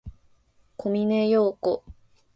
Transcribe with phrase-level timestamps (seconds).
[0.79, 1.83] 小峰洋子